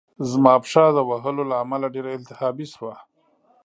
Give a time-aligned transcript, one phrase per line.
[0.29, 2.93] زما پښه د وهلو له امله ډېره التهابي شوه